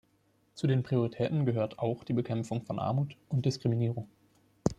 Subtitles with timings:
[0.55, 4.09] Zu den Prioritäten gehört auch die Bekämpfung von Armut und Diskriminierung.